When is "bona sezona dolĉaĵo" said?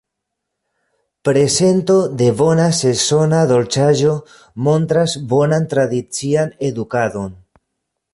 2.39-4.15